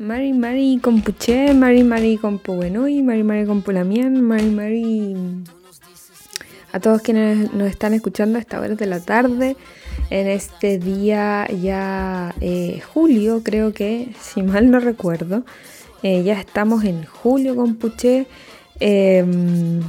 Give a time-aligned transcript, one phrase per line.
[0.00, 5.14] Mari Mari Compuche, Mari Mari Compuenui, Mari Mari Compulamien, Mari Mari.
[6.72, 9.58] A todos quienes nos están escuchando a esta hora de la tarde,
[10.08, 15.44] en este día ya eh, julio, creo que, si mal no recuerdo,
[16.02, 18.26] eh, ya estamos en julio Compuche.
[18.80, 19.80] Em,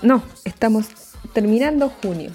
[0.00, 0.86] no, estamos
[1.32, 2.30] terminando junio.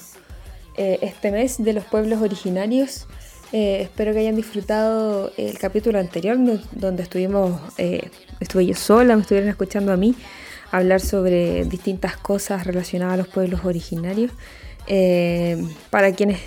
[0.76, 3.08] Eh, este mes de los pueblos originarios
[3.52, 6.38] eh, espero que hayan disfrutado el capítulo anterior
[6.72, 8.10] donde estuvimos, eh,
[8.40, 10.16] estuve yo sola, me estuvieron escuchando a mí
[10.72, 14.32] hablar sobre distintas cosas relacionadas a los pueblos originarios.
[14.88, 16.40] Eh, para quienes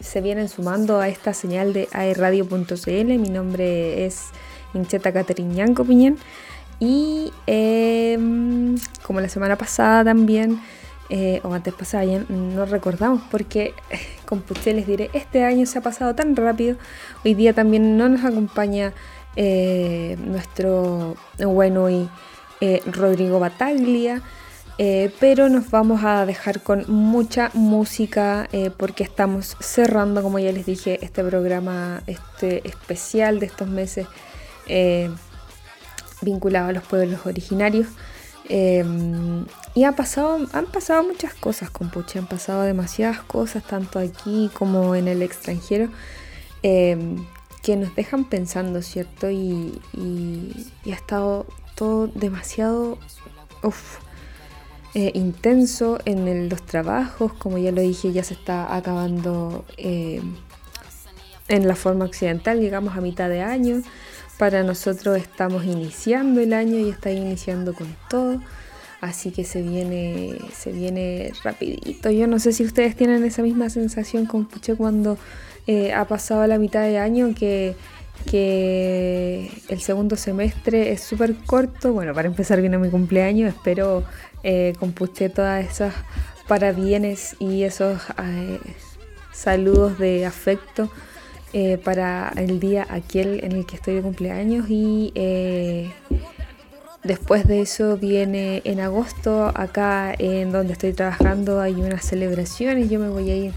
[0.00, 4.28] se vienen sumando a esta señal de aerradio.cl, mi nombre es
[4.72, 6.16] Incheta Cateriñanco Piñén
[6.78, 7.30] y
[9.02, 10.60] como la semana pasada también
[11.14, 13.74] eh, o antes pasada, ya no recordamos porque
[14.24, 16.78] con Puché les diré, este año se ha pasado tan rápido,
[17.22, 18.94] hoy día también no nos acompaña
[19.36, 22.08] eh, nuestro bueno y
[22.62, 24.22] eh, Rodrigo Bataglia,
[25.20, 30.98] pero nos vamos a dejar con mucha música porque estamos cerrando, como ya les dije,
[31.04, 34.08] este programa este especial de estos meses
[36.20, 37.86] vinculado a los pueblos originarios.
[38.54, 43.98] Em, y ha pasado, han pasado muchas cosas con Puche, han pasado demasiadas cosas, tanto
[43.98, 45.88] aquí como en el extranjero,
[46.62, 47.24] em,
[47.62, 49.30] que nos dejan pensando, ¿cierto?
[49.30, 49.80] Y,
[50.84, 52.98] ha estado todo demasiado
[54.94, 60.36] eh, intenso en los trabajos, como ya lo dije, ya se está acabando em,
[61.48, 63.82] en la forma occidental, llegamos a mitad de año.
[64.38, 68.40] Para nosotros estamos iniciando el año y está iniciando con todo.
[69.00, 72.10] Así que se viene, se viene rapidito.
[72.10, 75.18] Yo no sé si ustedes tienen esa misma sensación con Puche cuando
[75.66, 77.74] eh, ha pasado la mitad de año que,
[78.30, 81.92] que el segundo semestre es súper corto.
[81.92, 83.52] Bueno, para empezar viene mi cumpleaños.
[83.52, 84.04] Espero
[84.44, 85.94] eh, con Puche todas esas
[86.46, 88.60] parabienes y esos eh,
[89.32, 90.90] saludos de afecto
[91.54, 95.92] eh, para el día aquel en el que estoy de cumpleaños y eh,
[97.04, 102.98] después de eso viene en agosto acá en donde estoy trabajando hay unas celebraciones, yo
[102.98, 103.52] me voy a ir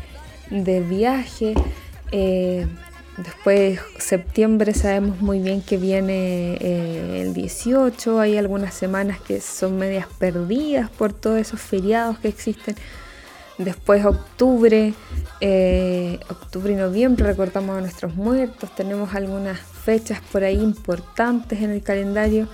[0.50, 1.54] de viaje.
[2.12, 2.68] Eh,
[3.18, 10.08] después septiembre sabemos muy bien que viene el 18, hay algunas semanas que son medias
[10.20, 12.76] perdidas por todos esos feriados que existen.
[13.58, 14.94] Después octubre,
[15.40, 21.70] eh, octubre y noviembre recordamos a nuestros muertos, tenemos algunas fechas por ahí importantes en
[21.70, 22.50] el calendario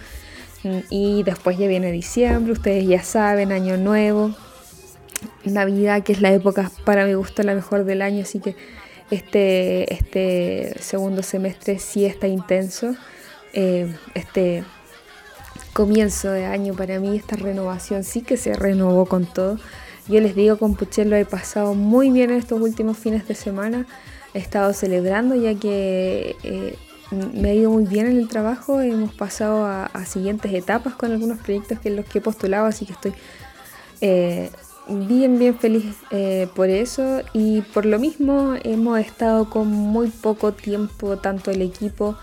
[0.64, 4.36] mm, y después ya viene diciembre, ustedes ya saben, año nuevo,
[5.44, 8.56] Navidad que es la época para mi gusto la mejor del año, así que
[9.10, 12.96] este, este segundo semestre sí está intenso,
[13.54, 14.64] eh, este
[15.74, 19.58] comienzo de año para mí, esta renovación sí que se renovó con todo.
[20.08, 23.36] Yo les digo, con Puchel lo he pasado muy bien en estos últimos fines de
[23.36, 23.86] semana.
[24.34, 26.76] He estado celebrando ya que eh,
[27.34, 28.82] me ha ido muy bien en el trabajo.
[28.82, 32.94] Hemos pasado a, siguientes etapas con algunos proyectos que los que he postulado, así que
[32.94, 33.14] estoy
[34.02, 34.50] eh,
[34.88, 37.22] bien, bien feliz eh, por eso.
[37.34, 42.18] Y por lo mismo hemos estado con muy poco tiempo, tanto el equipo,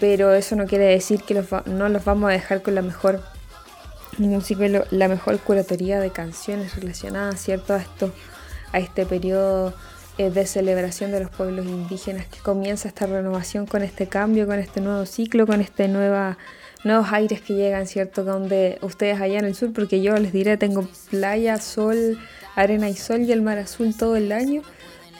[0.00, 3.20] pero eso no quiere decir que no los vamos a dejar con la mejor
[4.90, 7.74] la mejor curatoría de canciones relacionadas ¿cierto?
[7.74, 8.12] a esto,
[8.72, 9.74] a este periodo
[10.18, 14.58] eh, de celebración de los pueblos indígenas que comienza esta renovación con este cambio, con
[14.58, 16.38] este nuevo ciclo, con este nueva,
[16.84, 18.24] nuevos aires que llegan, ¿cierto?
[18.24, 22.18] Donde ustedes allá en el sur, porque yo les diré, tengo playa, sol,
[22.54, 24.62] arena y sol y el mar azul todo el año,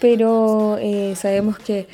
[0.00, 1.86] pero eh, sabemos que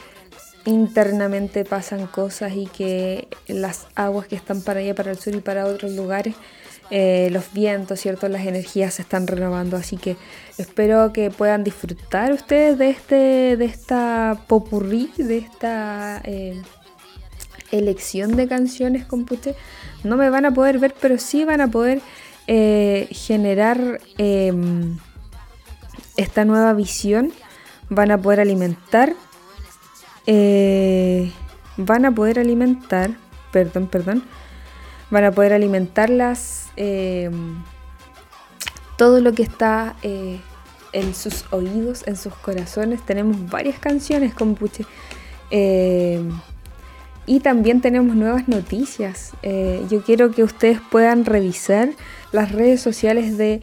[0.64, 5.40] internamente pasan cosas y que las aguas que están para allá, para el sur y
[5.40, 6.36] para otros lugares,
[6.94, 8.28] eh, los vientos, ¿cierto?
[8.28, 10.18] Las energías se están renovando, así que
[10.58, 16.60] espero que puedan disfrutar ustedes de, este, de esta popurrí, de esta eh,
[17.70, 19.54] elección de canciones con Puche.
[20.04, 22.02] No me van a poder ver, pero sí van a poder
[22.46, 24.98] eh, generar em,
[26.18, 27.32] esta nueva visión,
[27.88, 29.14] van a poder alimentar,
[31.78, 33.12] van a poder alimentar,
[33.50, 34.24] perdón, perdón,
[35.12, 37.30] van a poder alimentarlas eh,
[38.96, 40.40] todo lo que está eh,
[40.92, 43.04] en sus oídos, en sus corazones.
[43.04, 44.86] Tenemos varias canciones con Puche.
[45.50, 46.22] Eh,
[47.26, 49.32] y también tenemos nuevas noticias.
[49.88, 51.90] yo quiero que ustedes puedan revisar
[52.32, 53.60] las redes sociales de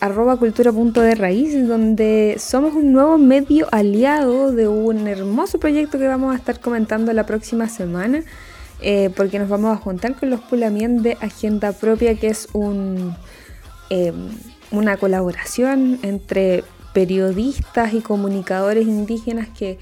[0.00, 5.98] arroba cultura punto de raíz, donde somos un nuevo medio aliado de un hermoso proyecto
[5.98, 8.22] que vamos a estar comentando la próxima semana
[8.80, 13.16] eh, porque nos vamos a juntar con los Pulamien de Agenda Propia, que es un,
[13.90, 14.30] em,
[14.70, 19.78] una colaboración entre periodistas y comunicadores indígenas que,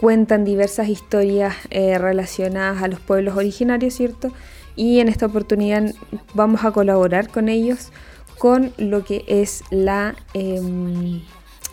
[0.00, 4.32] cuentan diversas historias eh, relacionadas a los pueblos originarios, ¿cierto?
[4.74, 5.94] Y en esta oportunidad
[6.34, 7.92] vamos a colaborar con ellos
[8.38, 11.20] con lo que es la em,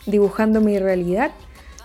[0.06, 1.32] Dibujando mi realidad,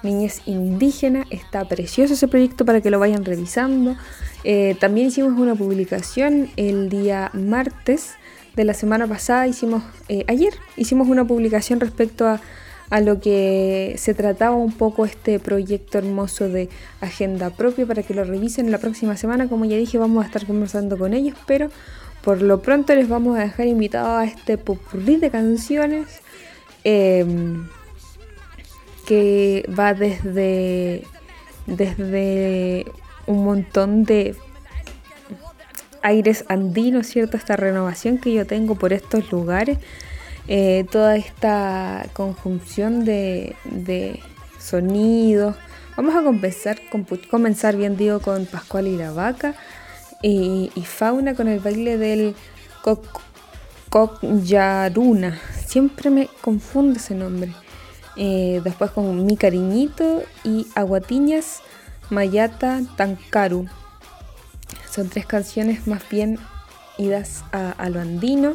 [0.03, 1.27] Niñez Indígena.
[1.31, 3.97] Está precioso ese proyecto para que lo vayan revisando.
[4.45, 8.15] Eh, también hicimos una publicación el día martes
[8.57, 12.41] de la semana pasada, hicimos, eh, ayer hicimos una publicación respecto a,
[12.91, 16.69] a, lo que se trataba un poco este proyecto hermoso de
[17.01, 19.49] agenda propia para que lo revisen la próxima semana.
[19.49, 21.71] Como ya dije, vamos a estar conversando con ellos, pero
[22.23, 26.21] por lo pronto les vamos a dejar invitados a este popurrí de canciones.
[26.85, 27.67] Em,
[29.11, 31.03] que va desde,
[31.67, 32.87] desde
[33.27, 34.37] un montón de
[36.01, 37.37] aires andinos, ¿cierto?
[37.37, 39.79] Esta renovación que yo tengo por estos lugares,
[40.47, 43.57] eh, toda esta conjunción de,
[44.61, 45.57] sonidos.
[45.97, 46.79] Vamos a comenzar,
[47.29, 49.57] comenzar, bien digo, con Pascual y Vaca
[50.23, 52.37] y, Fauna con el baile del
[53.89, 55.37] Cocyaruna.
[55.67, 57.53] Siempre me confunde ese nombre.
[58.17, 61.63] Eh, después con Mi Cariñito y Aguatiñas,
[62.11, 63.67] Mayata, Tancaru.
[64.91, 66.39] Son tres canciones más bien
[66.99, 68.55] idas a, lo andino.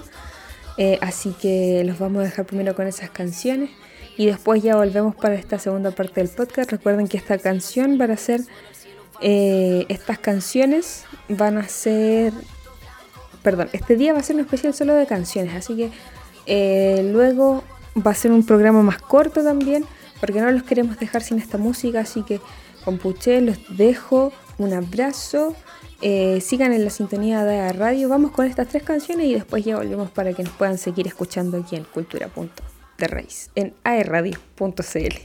[0.78, 3.70] Eh, así que los vamos a dejar primero con esas canciones
[4.18, 6.70] y después ya volvemos para esta segunda parte del podcast.
[6.70, 8.42] Recuerden que esta canción van a ser,
[9.22, 12.34] eh, estas canciones van a ser,
[13.42, 15.92] perdón, este día va a ser un especial solo de canciones, así que
[17.14, 17.64] luego
[17.96, 19.86] va a ser un programa más corto también,
[20.20, 22.40] porque no los queremos dejar sin esta música, así que
[22.84, 25.56] con Puché los dejo, un abrazo,
[26.02, 29.64] eh, sigan en la sintonía de la radio, vamos con estas tres canciones y después
[29.66, 32.30] ya volvemos para que nos puedan seguir escuchando aquí en Cultura
[32.98, 35.16] de Raíz, en aerradio.cl.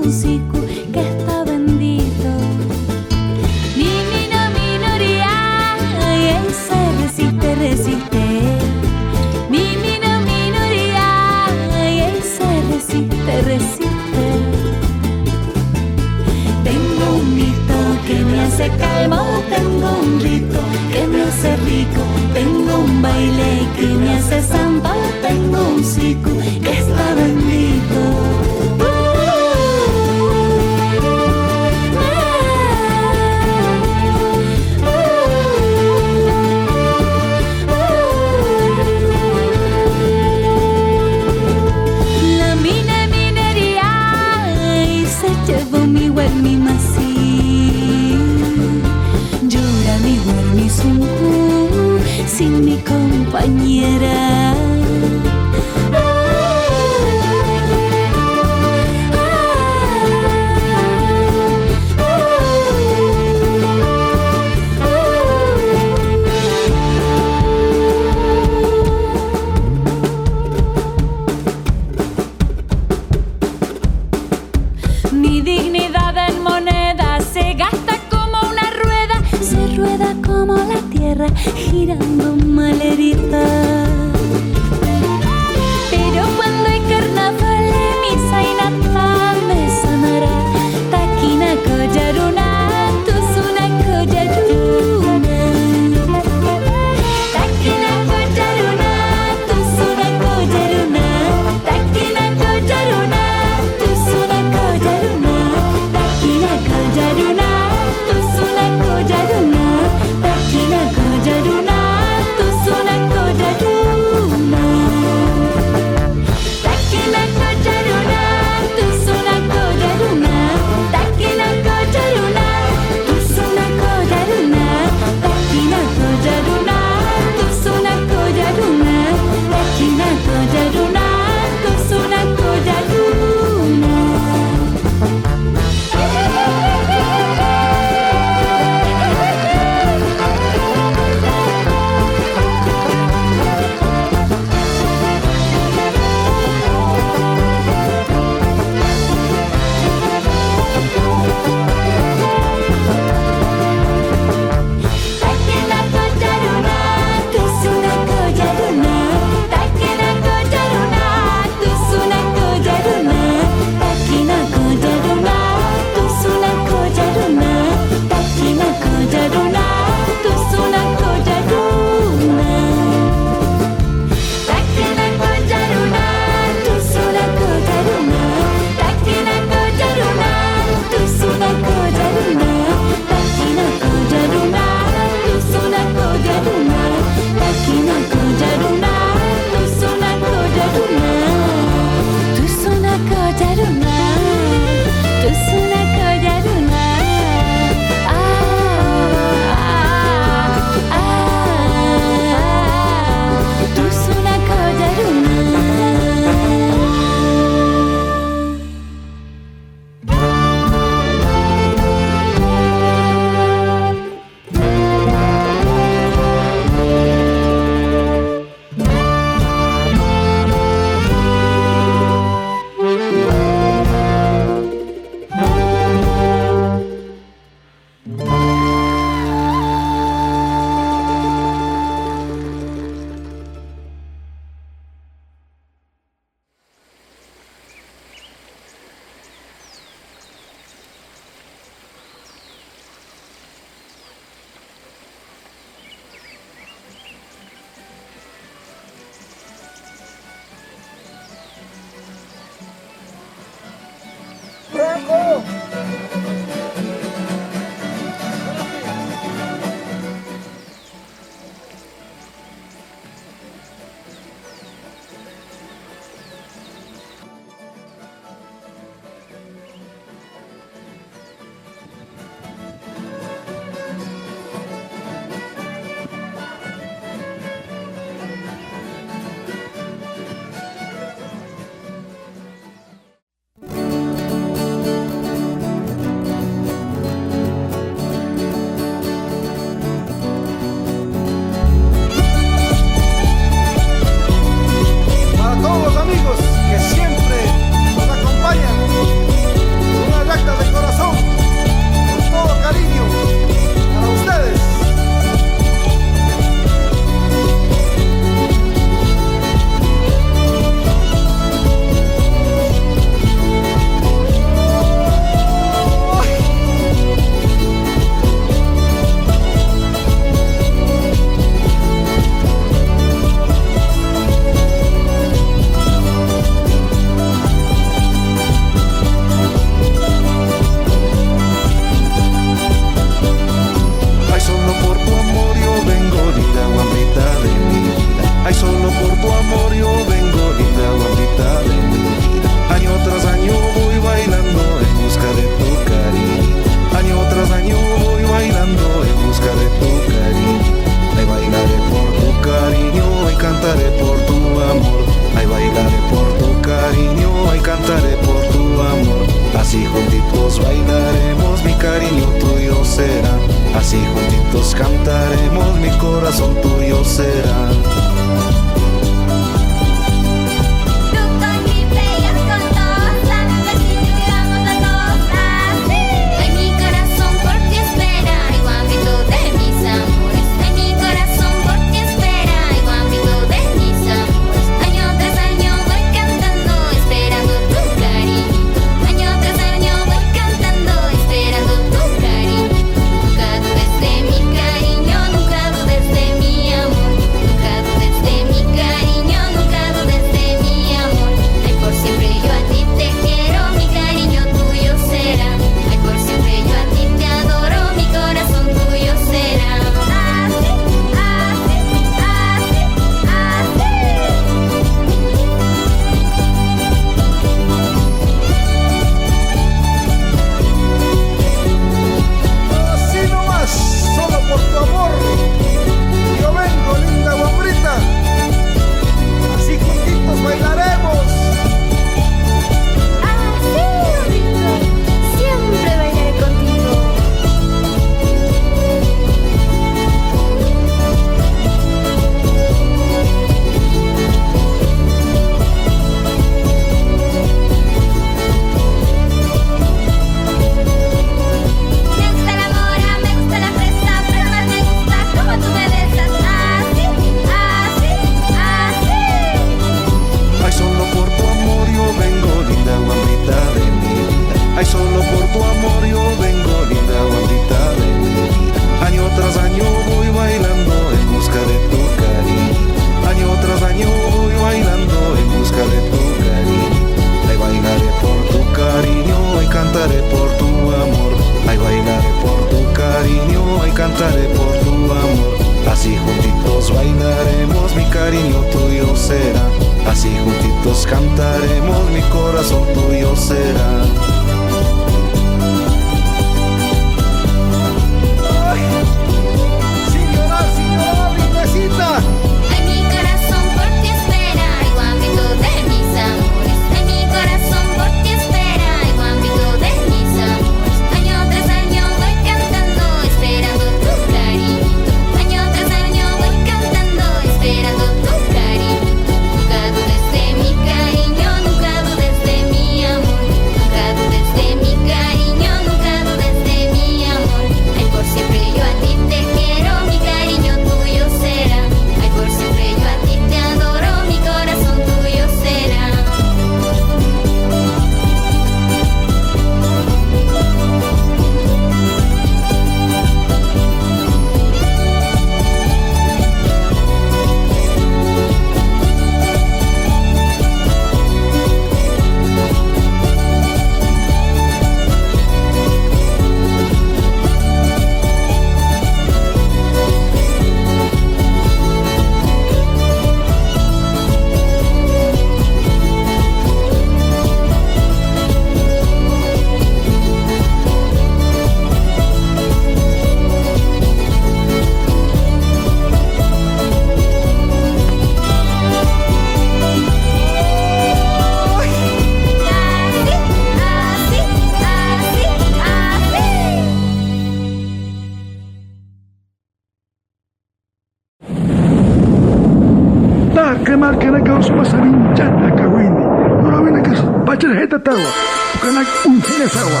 [594.20, 596.24] كان كانك أصبح سرين جانا كويني
[596.62, 597.08] نورا وينك
[597.46, 598.30] باتر هيتا تروا
[598.76, 600.00] وكانك أمتين سروا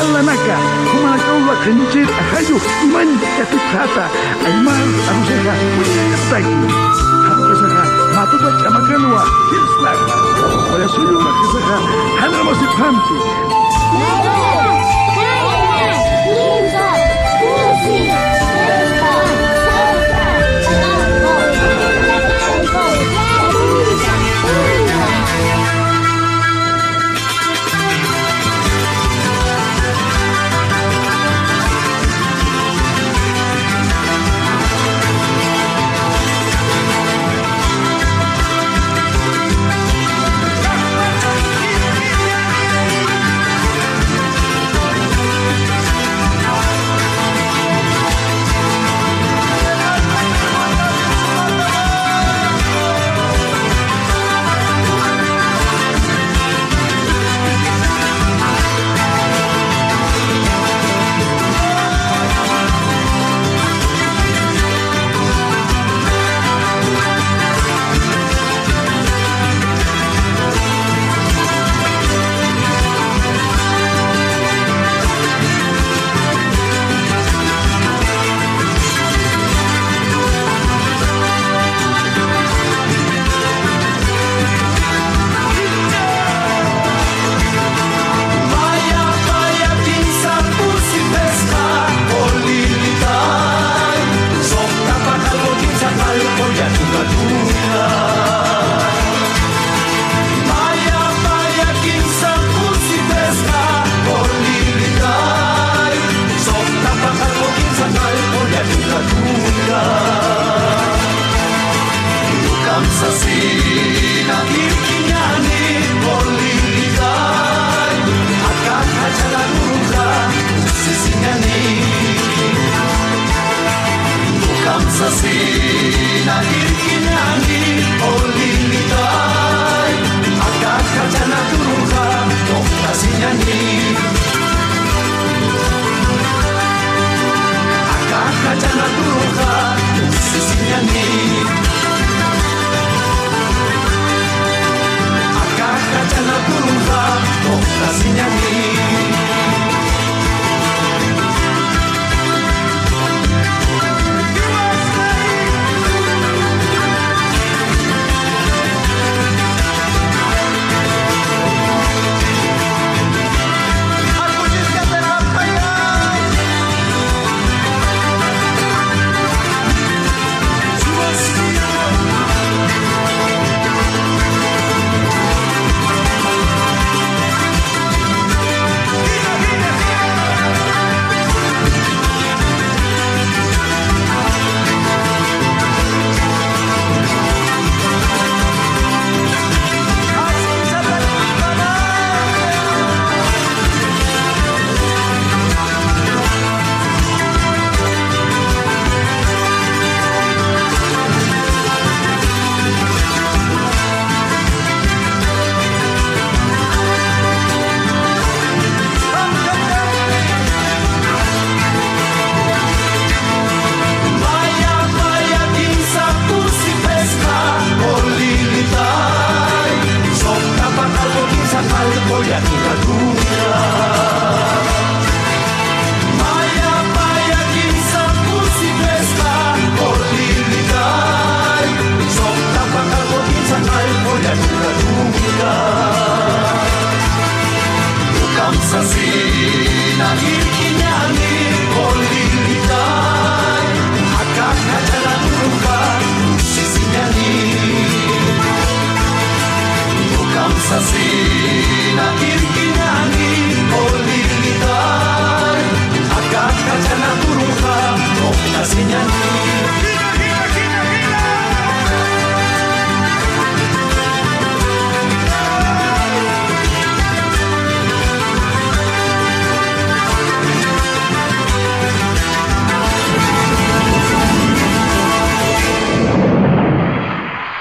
[0.00, 0.56] إلا نكا
[0.92, 2.56] كما نكاو لك نجير أخيو
[2.94, 3.08] من
[3.40, 4.06] يتفاتا
[4.46, 6.56] أيمان أمسيخا وين يبتاكي
[7.32, 7.84] أمسيخا
[8.16, 9.18] ما تدوك أما كانوا
[9.52, 9.98] يسلاك
[10.74, 11.78] ويسولوا مكسيخا
[12.20, 13.18] هل أمسي فهمتي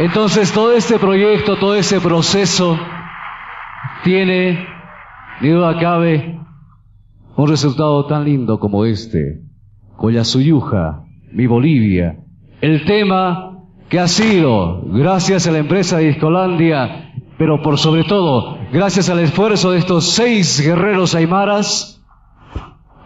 [0.08, 2.80] Entonces todo este proyecto, todo este proceso
[4.06, 4.66] tiene,
[5.42, 6.40] ni duda cabe,
[7.36, 9.42] un resultado tan lindo como este.
[9.98, 12.20] Collasuyuja, mi Bolivia.
[12.62, 19.10] El tema que ha sido, gracias a la empresa Discolandia, pero por sobre todo, gracias
[19.10, 22.02] al esfuerzo de estos seis guerreros aymaras,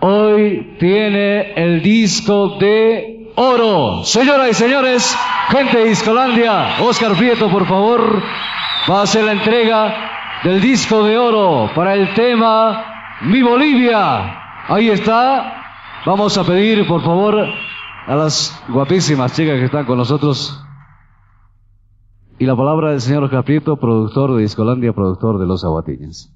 [0.02, 4.04] hoy tiene el disco de oro.
[4.04, 5.18] Señoras y señores,
[5.50, 8.22] gente de Discolandia, Oscar Prieto, por favor,
[8.90, 9.94] va a hacer la entrega
[10.44, 12.84] del disco de oro para el tema
[13.22, 14.40] Mi Bolivia.
[14.68, 15.58] Ahí está.
[16.06, 17.48] Vamos a pedir, por favor,
[18.08, 20.64] a las guapísimas chicas que están con nosotros.
[22.40, 26.34] Y la palabra del señor Oscar Prieto, productor de Discolandia, productor de Los Aguatiñas.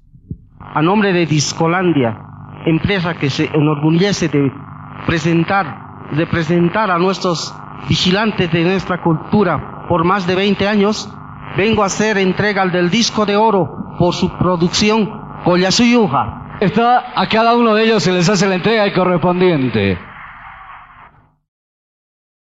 [0.60, 2.18] a nombre de Discolandia,
[2.66, 4.52] empresa que se enorgullece de
[5.06, 7.54] presentar, de presentar a nuestros
[7.88, 11.08] vigilantes de nuestra cultura por más de 20 años,
[11.56, 16.58] vengo a hacer entrega del disco de oro por su producción Collasuyuja.
[16.60, 19.98] Está a cada uno de ellos se les hace la entrega correspondiente.